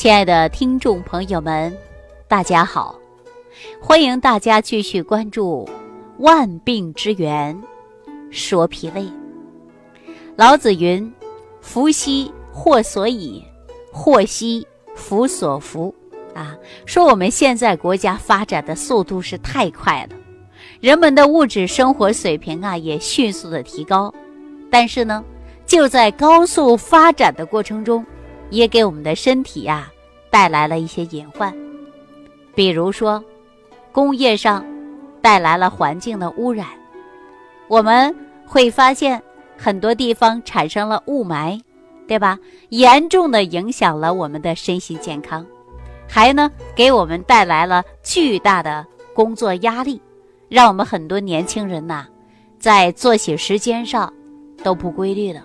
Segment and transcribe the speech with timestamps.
[0.00, 1.76] 亲爱的听众朋友们，
[2.26, 2.98] 大家好！
[3.78, 5.68] 欢迎大家继续关注
[6.24, 7.62] 《万病之源
[8.30, 9.02] 说脾胃》。
[10.36, 11.12] 老子云
[11.60, 13.44] ：“福兮祸所倚，
[13.92, 15.94] 祸兮福所伏。”
[16.34, 16.56] 啊，
[16.86, 20.16] 说我们现在国家发展的速度是太快了，
[20.80, 24.10] 人们的物质生活水平啊也迅速的提高，
[24.70, 25.22] 但是呢，
[25.66, 28.02] 就在高速发展的过程中，
[28.50, 29.90] 也给我们的身体呀
[30.28, 31.54] 带来了一些隐患，
[32.54, 33.22] 比如说，
[33.92, 34.64] 工业上
[35.22, 36.66] 带来了环境的污染，
[37.68, 38.14] 我们
[38.46, 39.20] 会发现
[39.56, 41.60] 很多地方产生了雾霾，
[42.06, 42.38] 对吧？
[42.70, 45.44] 严重的影响了我们的身心健康。
[46.08, 50.00] 还呢，给我们带来了巨大的工作压力，
[50.48, 52.06] 让我们很多年轻人呐，
[52.58, 54.12] 在作息时间上
[54.62, 55.44] 都不规律了，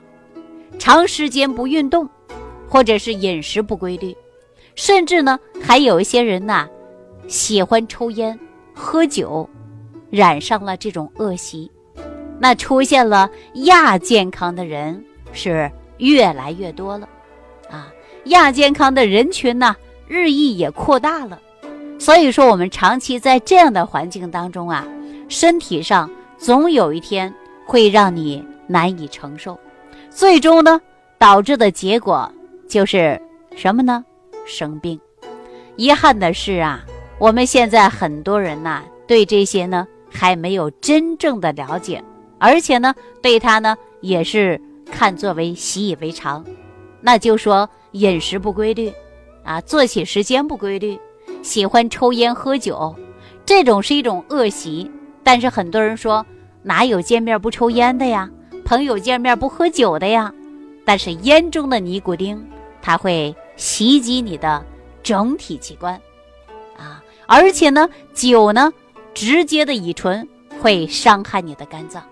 [0.80, 2.10] 长时间不运动，
[2.68, 4.16] 或者是饮食不规律，
[4.76, 6.68] 甚至呢，还有一些人呐，
[7.28, 8.38] 喜欢抽烟、
[8.74, 9.50] 喝酒，
[10.10, 11.72] 染上了这种恶习，
[12.40, 13.30] 那出现了
[13.66, 17.08] 亚健康的人是越来越多了，
[17.70, 17.92] 啊，
[18.26, 19.76] 亚健康的人群呢？
[20.08, 21.40] 日益也扩大了，
[21.98, 24.86] 所以说我们长期在这样的环境当中啊，
[25.28, 27.34] 身体上总有一天
[27.66, 29.60] 会让你难以承受，
[30.12, 30.80] 最终呢
[31.18, 32.32] 导致的结果
[32.68, 33.20] 就是
[33.56, 34.04] 什么呢？
[34.46, 35.00] 生病。
[35.76, 36.86] 遗憾的是啊，
[37.18, 42.04] 我们现在很多人呐对这些呢还没有真正的了解，
[42.40, 44.60] 而且呢对他呢也是
[44.92, 46.46] 看作为习以为常，
[47.02, 48.92] 那就说饮食不规律。
[49.44, 51.00] 啊，作息时间不规律，
[51.44, 52.96] 喜欢抽烟喝酒，
[53.46, 54.90] 这种是一种恶习。
[55.24, 56.26] 但是很多人说，
[56.64, 58.28] 哪有见面不抽烟的呀？
[58.64, 60.34] 朋友见面不喝酒的呀？
[60.84, 62.44] 但是烟中的尼古丁，
[62.86, 64.64] 它会袭击你的
[65.02, 66.00] 整体器官，
[66.78, 68.72] 啊，而且呢，酒呢，
[69.16, 70.28] 直接的乙醇
[70.62, 72.04] 会伤害你的肝脏。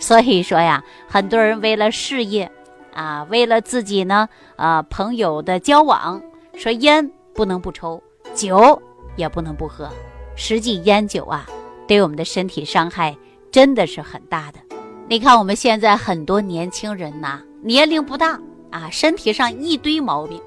[0.00, 2.50] 所以说呀，很多人为了事业，
[2.92, 6.20] 啊，为了自己呢，啊，朋友的交往。
[6.56, 8.02] 说烟不能不抽，
[8.34, 8.82] 酒
[9.14, 9.88] 也不能不喝。
[10.34, 11.46] 实际烟酒啊，
[11.86, 13.16] 对我们的身体伤害
[13.52, 14.58] 真的是很大的。
[15.06, 18.40] 你看我们现在很多年轻人呐，年龄不大
[18.76, 20.38] 啊，身体上一堆毛病。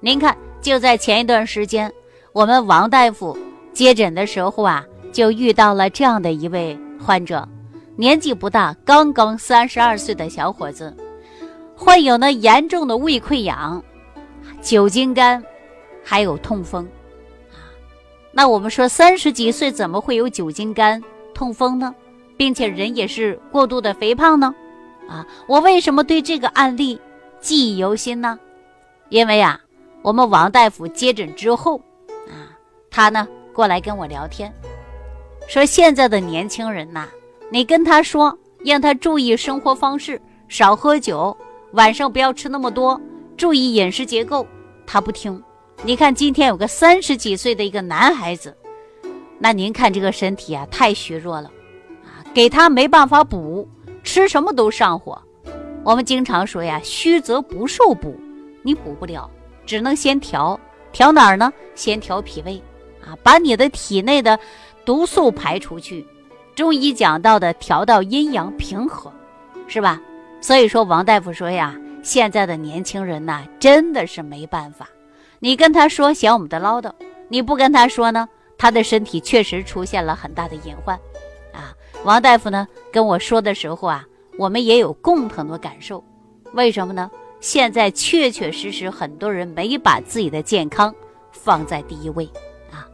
[0.00, 1.90] 您看，就在前一段时间，
[2.32, 3.34] 我们王大夫
[3.72, 7.48] 接诊的时候啊，就遇到了这样的一位患者，
[7.96, 10.94] 年纪不大，刚刚三十二岁的小伙子，
[11.74, 13.82] 患有呢严重的胃溃疡、
[14.60, 15.42] 酒精肝。
[16.02, 16.88] 还有痛风，
[17.52, 17.60] 啊，
[18.32, 21.00] 那我们说三十几岁怎么会有酒精肝、
[21.34, 21.94] 痛风呢？
[22.38, 24.52] 并且人也是过度的肥胖呢？
[25.06, 26.98] 啊，我为什么对这个案例
[27.40, 28.38] 记忆犹新呢？
[29.08, 29.60] 因为啊，
[30.02, 31.78] 我们王大夫接诊之后，
[32.28, 32.52] 啊，
[32.90, 34.52] 他呢过来跟我聊天，
[35.48, 37.08] 说现在的年轻人呐，
[37.50, 41.36] 你跟他说让他注意生活方式，少喝酒，
[41.72, 43.00] 晚上不要吃那么多，
[43.36, 44.46] 注意饮食结构，
[44.86, 45.42] 他不听。
[45.82, 48.54] 你看，今天有个三十几岁的一个男孩子，
[49.38, 51.50] 那您看这个身体啊，太虚弱了，
[52.04, 53.66] 啊，给他没办法补，
[54.04, 55.20] 吃什么都上火。
[55.82, 58.14] 我们经常说呀，虚则不受补，
[58.62, 59.28] 你补不了，
[59.64, 60.58] 只能先调，
[60.92, 61.50] 调哪儿呢？
[61.74, 62.62] 先调脾胃，
[63.02, 64.38] 啊，把你的体内的
[64.84, 66.06] 毒素排出去。
[66.54, 69.10] 中医讲到的调到阴阳平和，
[69.66, 70.00] 是吧？
[70.42, 74.86] 所以说，王大夫说呀，现在的年轻人呐，真的是没办法。
[75.38, 76.92] 你跟他说嫌我们的唠叨，
[77.28, 80.94] 你不跟他说呢，他的身体确实出现了很大的隐患，
[81.54, 81.72] 啊，
[82.04, 84.04] 王大夫呢跟我说的时候啊，
[84.36, 86.02] 我们也有共同的感受，
[86.52, 87.10] 为什么呢？
[87.40, 90.94] 现在确确实实很多人没把自己的健康
[91.32, 92.28] 放在第一位，
[92.70, 92.86] 啊，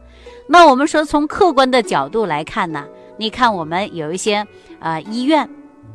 [0.47, 2.85] 那我们说从客观的角度来看呢，
[3.17, 4.45] 你看我们有一些
[4.79, 5.43] 啊医院，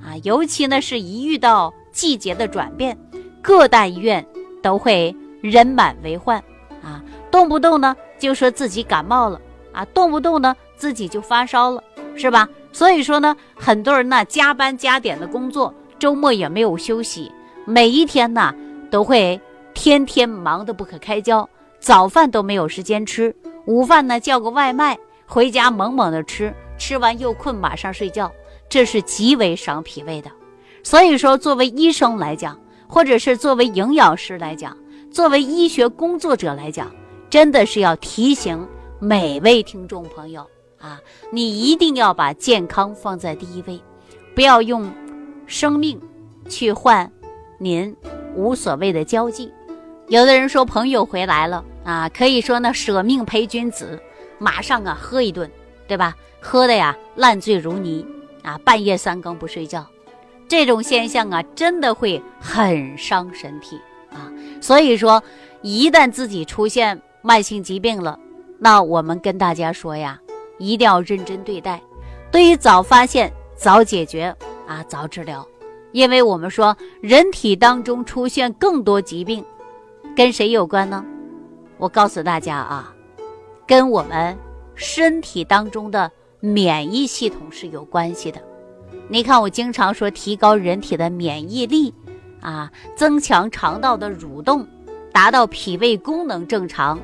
[0.02, 2.98] 啊，尤其呢是一遇到季节的转变，
[3.42, 4.26] 各大医院
[4.62, 5.14] 都会。
[5.42, 6.38] 人满为患，
[6.84, 9.40] 啊，动不动呢就说自己感冒了，
[9.72, 11.82] 啊，动不动呢自己就发烧了，
[12.14, 12.48] 是吧？
[12.72, 17.30] 所以说呢，很多人呢加班加点的工作，周末也没有休息，
[17.66, 18.54] 每一天呢
[18.90, 19.40] 都会
[19.74, 21.48] 天天忙得不可开交，
[21.78, 23.34] 早饭都没有时间吃，
[23.66, 28.32] 午饭呢叫个外卖回家猛猛的吃，吃完又困，马上睡觉，
[28.68, 30.30] 这是极为伤脾胃的。
[30.82, 32.58] 所以说，作为医生来讲，
[32.88, 34.76] 或者是作为营养师来讲，
[35.10, 36.90] 作为医学工作者来讲，
[37.30, 38.66] 真的是要提醒
[38.98, 40.44] 每位听众朋友
[40.82, 41.00] 啊，
[41.30, 43.80] 你一定要把健康放在第一位，
[44.34, 44.92] 不要用
[45.46, 45.98] 生命
[46.48, 47.10] 去换
[47.58, 47.96] 您
[48.34, 49.50] 无所谓的交际。
[50.08, 53.98] 有的人说朋友回来了啊，可以说呢舍命陪君子，
[54.38, 55.50] 马上啊喝一顿，
[55.86, 56.14] 对吧？
[56.40, 58.04] 喝的呀烂醉如泥
[58.42, 59.86] 啊，半夜三更不睡觉，
[60.48, 63.80] 这种现象啊真的会很伤身体
[64.10, 64.28] 啊。
[64.60, 65.22] 所以说，
[65.62, 68.18] 一旦自己出现慢性疾病了，
[68.58, 70.20] 那我们跟大家说呀，
[70.62, 71.82] 一定要认真对待，
[72.30, 74.34] 对于早发现、早解决
[74.66, 75.46] 啊、早治疗，
[75.90, 79.44] 因为我们说人体当中出现更多疾病。
[80.14, 81.04] 跟谁有关呢？
[81.78, 82.94] 我告诉大家啊，
[83.66, 84.36] 跟我们
[84.74, 88.40] 身体当中的免疫系统是有关系的。
[89.08, 91.92] 你看，我经常说提高人体的免疫力
[92.40, 94.66] 啊，增强肠道的蠕动，
[95.12, 97.00] 达到脾胃功能正常，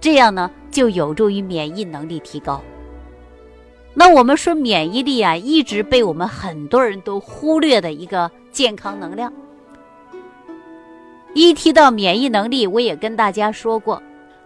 [0.00, 2.60] 这样呢就有助于免疫能力提高。
[3.94, 9.32] 那我们说免疫力啊，一直被我们很多人都忽略的一个健康能量。
[11.34, 14.02] 一提到免疫能力，我也跟大家说过，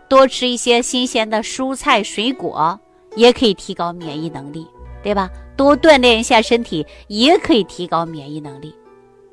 [0.08, 2.78] 多吃一些新鲜的蔬菜水果
[3.16, 4.66] 也可以提高免疫能力，
[5.02, 5.30] 对吧？
[5.56, 8.74] 多锻炼一下身体也可以提高免疫能力，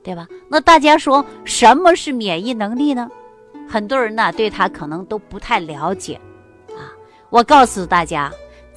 [0.04, 0.28] 对吧？
[0.48, 3.10] 那大家说什么是免疫能力呢？
[3.68, 6.19] 很多人呢对他可能都不太了解
[6.69, 6.92] 啊。
[7.30, 8.31] 我告诉大家，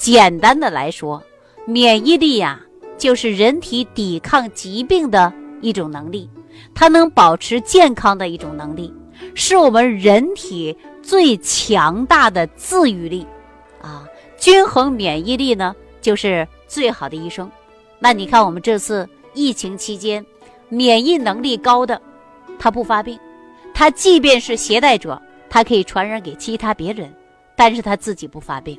[0.05, 1.23] 简单的来说，
[1.65, 2.61] 免疫力呀
[2.99, 6.29] 就是人体抵抗疾病的一种能力。
[6.75, 8.93] 它能保持健康的一种能力，
[9.35, 13.27] 是我们人体最强大的自愈力，
[13.81, 14.06] 啊，
[14.37, 17.51] 均衡免疫力呢，就是最好的医生。
[17.99, 20.23] 那你看，我们这次疫情期间，
[20.69, 21.99] 免疫能力高的，
[22.59, 23.19] 他不发病，
[23.73, 25.19] 他即便是携带者，
[25.49, 27.11] 他可以传染给其他别人，
[27.56, 28.79] 但是他自己不发病，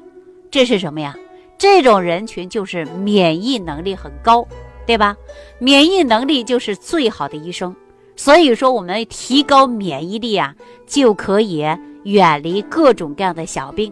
[0.55, 1.13] 这是什么呀？
[1.57, 4.47] 这种人群就是免疫能力很高。
[4.87, 5.17] 对吧？
[5.57, 7.75] 免疫能力就是最好的医生，
[8.15, 10.55] 所以说我们提高免疫力啊，
[10.85, 11.65] 就可以
[12.03, 13.91] 远离各种各样的小病，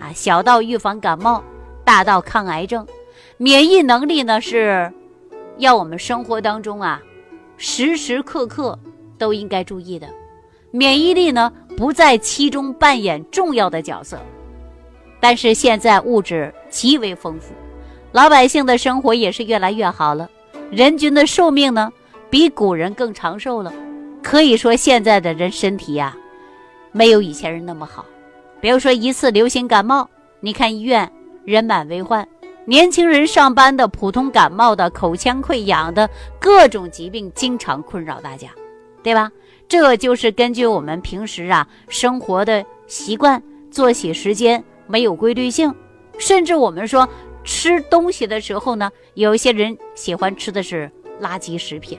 [0.00, 1.44] 啊，小到预防感冒，
[1.84, 2.86] 大到抗癌症。
[3.36, 4.90] 免疫能力呢是，
[5.58, 7.02] 要我们生活当中啊，
[7.58, 8.78] 时时刻刻
[9.18, 10.08] 都应该注意的。
[10.70, 14.18] 免疫力呢不在其中扮演重要的角色，
[15.20, 17.52] 但是现在物质极为丰富。
[18.12, 20.28] 老百姓的生活也是越来越好了，
[20.70, 21.92] 人均的寿命呢
[22.28, 23.72] 比古人更长寿了。
[24.22, 26.16] 可以说现在的人身体呀，
[26.92, 28.04] 没有以前人那么好。
[28.60, 30.08] 比如说一次流行感冒，
[30.40, 31.10] 你看医院
[31.44, 32.26] 人满为患，
[32.64, 36.08] 年轻人上班的普通感冒的、口腔溃疡的
[36.38, 38.48] 各种疾病经常困扰大家，
[39.02, 39.30] 对吧？
[39.66, 45.74] 这就是根据我们平时啊生活的习惯、作息时间没有规律性，
[46.18, 47.08] 甚至我们说。
[47.42, 50.92] 吃东西的时候呢，有一些人喜欢吃的是
[51.22, 51.98] 垃圾食品，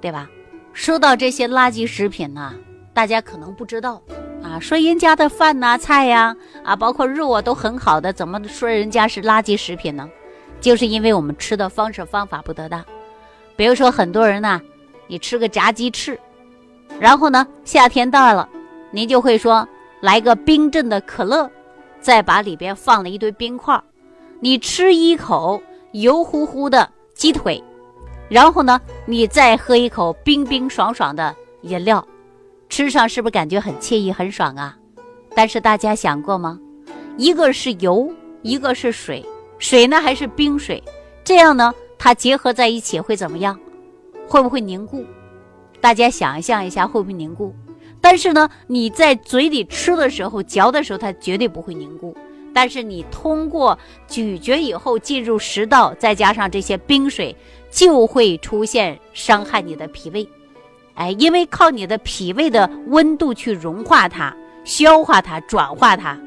[0.00, 0.30] 对吧？
[0.72, 2.54] 说到这些垃圾食品呢，
[2.94, 4.02] 大家可能不知道
[4.42, 10.08] 啊，说人家的饭呐、菜呀，啊，包括肉啊，都很好的，怎么说人家是垃圾食品呢？
[10.58, 12.82] 就是因为我们吃的方式方法不得当。
[13.56, 14.58] 比如说，很多人呢，
[15.06, 16.18] 你吃个炸鸡翅，
[16.98, 18.48] 然后呢，夏天到了，
[18.90, 19.68] 您就会说
[20.00, 21.48] 来个冰镇的可乐，
[22.00, 23.80] 再把里边放了一堆冰块。
[24.40, 25.60] 你吃一口
[25.92, 27.62] 油乎乎的鸡腿，
[28.28, 32.06] 然后呢，你再喝一口冰冰爽爽的饮料，
[32.68, 34.76] 吃上是不是感觉很惬意、很爽啊？
[35.34, 36.58] 但是大家想过吗？
[37.16, 39.24] 一个是油，一个是水，
[39.58, 40.82] 水呢还是冰水，
[41.24, 43.58] 这样呢，它结合在一起会怎么样？
[44.28, 45.04] 会不会凝固？
[45.80, 47.52] 大家想象一下，会不会凝固？
[48.00, 52.16] 但是呢，你在嘴里吃的时候、嚼的时候，它绝对不会凝固。
[52.54, 57.36] 但是你通过咀嚼以后进入食道，再加上这些冰水，
[57.70, 60.28] 就会出现伤害你的脾胃。
[60.94, 66.18] 哎，因为靠你的脾胃的温度去融化它、消化它、转化它。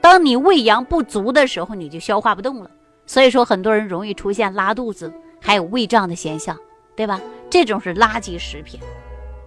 [0.00, 2.70] 当你胃阳不足的时候，你就消化不动了。
[3.06, 6.58] 所以说，很多人容易出现拉肚子，还有胃胀的现象，
[6.94, 7.18] 对吧？
[7.48, 8.78] 这种是垃圾食品。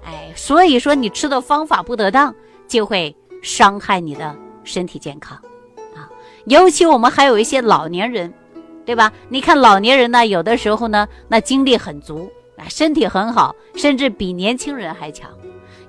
[0.06, 2.34] 哎，所以说你吃的方法不得当，
[2.68, 5.38] 就会伤害你的身体健康。
[5.96, 6.10] 啊
[6.46, 8.34] 尤其我们还有一些老年人，
[8.84, 9.12] 对吧？
[9.30, 15.30] 你看老年人呢，有的时候呢，那精力很足啊，身体很好，甚至比年轻人还强。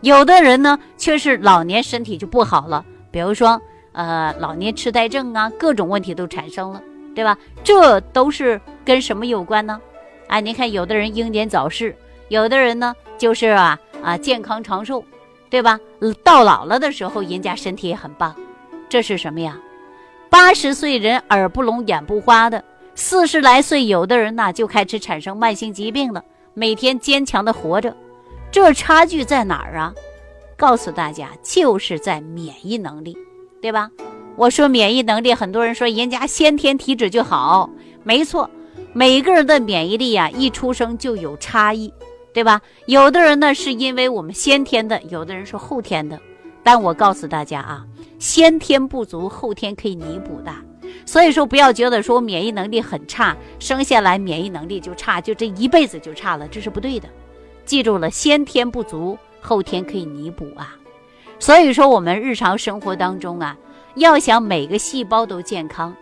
[0.03, 3.61] 有的人呢，却是老年身体就不好了，比如说
[3.93, 6.83] 呃，老年痴呆症啊，各种问题都产生了，
[7.15, 7.39] 对吧？
[7.65, 9.81] 这都是跟什么有关呢？
[10.29, 11.97] 啊，你看有的人英年早逝，
[12.29, 15.05] 有的人呢就是啊啊健康长寿，
[15.49, 15.79] 对吧？
[16.25, 18.35] 到老了的时候，人家身体也很棒，
[18.89, 19.59] 这是什么呀？
[20.29, 27.95] 八十岁人耳不聋眼不花的，四十来岁有的人呢就开始产生慢性疾病了，每天坚强的活着，
[28.51, 29.95] 这差距在哪儿啊？
[30.57, 33.17] 告诉大家，就是在免疫能力，
[33.61, 33.91] 对吧？
[34.37, 37.69] 我说免疫能力，很多人说人家先天体质就好，
[38.03, 38.49] 没错，
[38.95, 41.93] 每个人的免疫力呀，一出生就有差异，
[42.33, 42.61] 对吧？
[42.87, 46.19] 有的人呢是因为我们先天的，有的人是后天的。
[46.63, 47.85] 但我告诉大家啊，
[48.19, 50.53] 先天不足，后天可以弥补的。
[51.05, 57.09] 所以说，不要觉得说免疫能力很差，生下来免疫能力就差，就这一辈子就差了，这是不对的。
[57.65, 60.77] 记住了，先天不足，后天可以弥补啊。
[61.41, 63.57] 所以说，我们日常生活当中啊，
[63.97, 65.93] 要想每个细胞都健康，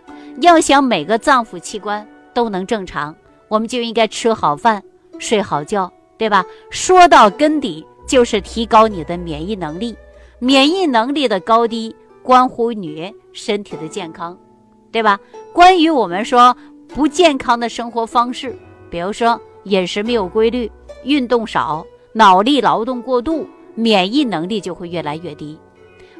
[0.41, 3.15] 要想每个脏腑器官都能正常，
[3.47, 4.83] 我们就应该吃好饭，
[5.17, 6.45] 睡好觉，对吧？
[6.69, 9.95] 说到根底，就是提高你的免疫能力。
[10.37, 14.37] 免疫能力的高低，关乎你身体的健康。
[14.91, 15.19] 对吧？
[15.51, 16.55] 关于我们说
[16.87, 18.55] 不健康的生活方式，
[18.91, 20.71] 比如说饮食没有规律、
[21.03, 25.57] 运动少、脑力劳动过度，免疫能力就会越来越低。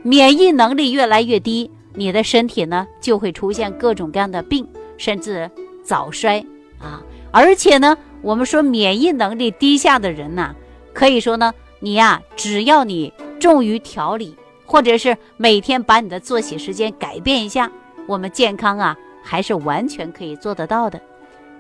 [0.02, 4.68] 免疫能力越来越低，你的身体呢就会出现各种各样的病，
[4.98, 5.48] 甚至
[5.84, 6.44] 早衰
[6.80, 7.04] 啊！
[7.30, 10.56] 而且呢，我们说免疫能力低下的人呢，
[10.94, 14.36] 可以说呢，你呀，只要你重于调理，
[14.66, 17.72] 或者是每天把你的作息时间改变一下。
[18.08, 21.02] 我们健康啊，还是完全可以做得到的。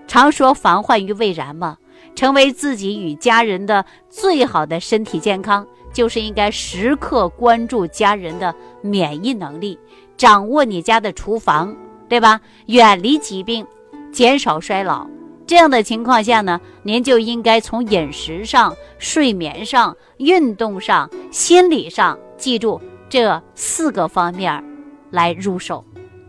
[0.08, 1.78] 常说防患于未然嘛，
[2.16, 9.80] 成为自己与家人的最好的身体健康，就是应该时刻关注家人的免疫能力，
[10.18, 11.76] 掌握你家的厨房，
[12.10, 12.42] 对吧？
[12.66, 13.66] 远离疾病，
[14.12, 15.08] 减少衰老。
[15.52, 22.80] 这样的情况下呢，您就应该从饮食上、睡眠上、运动上、心理上，记住
[23.10, 24.64] 这四个方面
[25.10, 25.84] 来入手。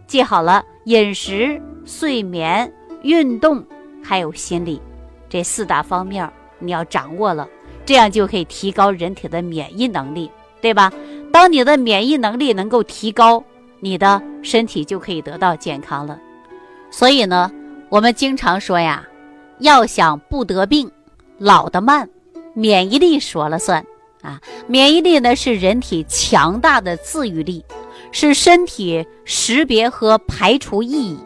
[0.09, 2.69] 记好了，饮食、睡眠、
[3.05, 3.65] 运动，
[4.03, 4.83] 还有心理，
[5.29, 7.49] 这四大方面你要掌握了，
[7.87, 10.29] 这样就可以提高人体的免疫能力，
[10.61, 10.93] 对吧？
[11.33, 13.45] 当你的免疫能力能够提高，
[13.79, 16.19] 你的身体就可以得到健康了。
[16.91, 17.49] 所以呢，
[17.89, 19.07] 我们经常说呀，
[19.63, 20.91] 要想不得病，
[21.39, 22.09] 老得慢，
[22.55, 23.85] 免疫力说了算
[24.21, 24.41] 啊。
[24.67, 27.65] 免疫力呢，是人体强大的自愈力。
[28.15, 31.19] 是身体识别和排除异议，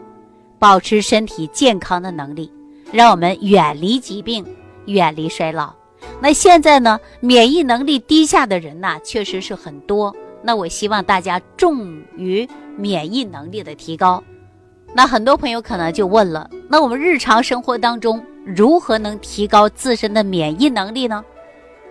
[0.57, 2.49] 保持身体健康的能力，
[2.93, 4.45] 让我们远离疾病，
[4.85, 5.73] 远离衰老。
[6.21, 10.15] 那现在呢，免疫能力低下的人呐，确实是很多。
[10.41, 14.23] 那我希望大家重于免疫能力的提高。
[14.93, 21.23] 那很多朋友可能就问了，那我们日常生活当中如何能提高自身的免疫能力呢？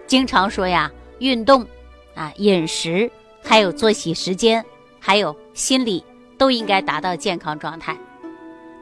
[0.07, 1.67] 经常说呀，运动，
[2.15, 3.11] 啊，饮食，
[3.43, 4.65] 还有作息时间。
[4.99, 6.03] 还有心理
[6.37, 7.97] 都应该达到健康状态。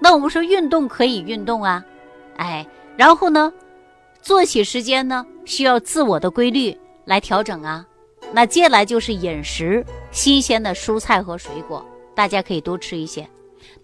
[0.00, 1.84] 那我们说运动可以运动啊，
[2.38, 2.66] 哎，
[2.96, 3.52] 然后呢，
[4.22, 7.84] 作息时间呢需要自我的规律来调整啊。
[8.32, 13.28] 那接下来就是饮食，新鲜的蔬菜和水果，大家可以多吃一些。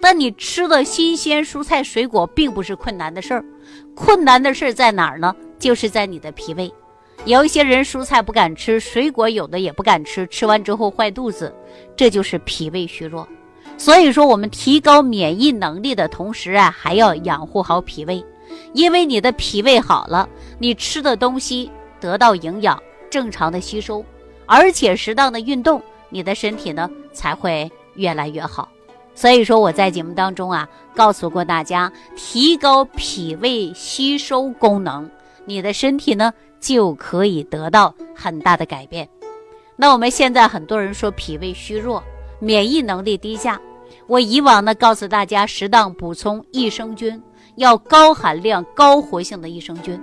[0.00, 3.44] 但你吃的新鲜蔬菜水果并不是困难的事儿，
[3.94, 5.34] 困难的事儿在哪儿呢？
[5.58, 6.72] 就是在你的脾胃。
[7.26, 11.54] 有一些人蔬菜不敢吃，水果有的也不敢吃，吃完之后坏肚子，
[11.94, 13.28] 这就是脾胃虚弱。
[13.76, 18.24] 所以说，我们提高免疫能力的同时啊，还要养护好脾胃，
[18.72, 20.26] 因为你的脾胃好了，
[20.58, 24.02] 你吃的东西得到营养，正常的吸收，
[24.46, 28.66] 而且适当的运动，你的身体呢才会越来越好。
[29.20, 35.10] 所以说，我在节目当中啊，告诉过大家，提高脾胃吸收功能，
[35.44, 36.32] 你的身体呢。
[36.60, 39.08] 就可以得到很大的改变。
[39.76, 42.04] 那我们现在很多人说脾胃虚弱、
[42.38, 43.58] 免疫能力低下，
[44.06, 47.18] 我以往呢告诉大家，适当补充益生菌，
[47.56, 49.98] 要高含量、高活性的益生菌。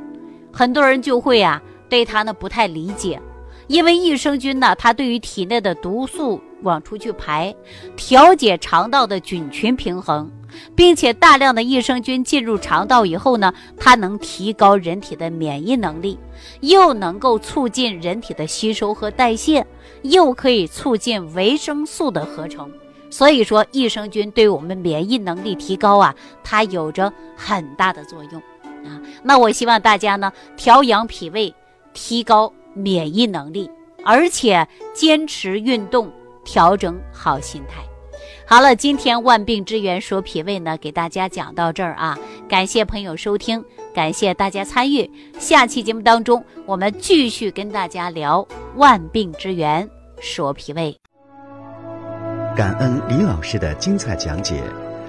[0.52, 3.22] 很多人就会啊对它呢不太理解，
[3.68, 7.56] 因为益生菌呢它对于体内的毒素往出去排，
[7.96, 10.32] 调节肠道的菌群平衡。
[10.76, 16.18] 并且大量的益生菌进入肠道以后呢，它能提高人体的免疫能力，
[16.62, 19.66] 又能够促进人体的吸收和代谢，
[20.04, 22.72] 又可以促进维生素的合成。
[23.10, 28.42] 所以说，益生菌对我们免疫能力提高啊，它有着很大的作用
[28.90, 29.00] 啊。
[29.24, 31.54] 那我希望大家呢，调养脾胃，
[31.94, 33.70] 提高免疫能力，
[34.04, 36.12] 而且坚持运动，
[36.48, 37.84] 调整好心态。
[38.48, 43.62] 好了，今天万病之源说脾胃呢，给大家讲到这儿啊，感谢朋友收听，
[43.94, 45.12] 感谢大家参与。
[45.38, 49.88] 下期节目当中，我们继续跟大家聊万病之源
[50.22, 50.98] 说脾胃。
[52.56, 54.64] 感恩李老师的精彩讲解。